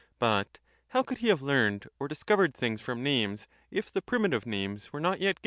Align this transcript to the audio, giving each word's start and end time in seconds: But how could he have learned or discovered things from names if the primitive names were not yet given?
But 0.17 0.57
how 0.87 1.03
could 1.03 1.19
he 1.19 1.27
have 1.27 1.43
learned 1.43 1.87
or 1.99 2.07
discovered 2.07 2.55
things 2.55 2.81
from 2.81 3.03
names 3.03 3.47
if 3.69 3.91
the 3.91 4.01
primitive 4.01 4.47
names 4.47 4.91
were 4.91 4.99
not 4.99 5.19
yet 5.21 5.35
given? 5.35 5.39